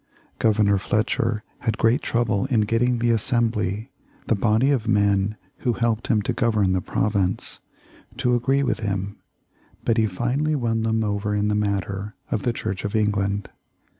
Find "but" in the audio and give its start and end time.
9.85-9.97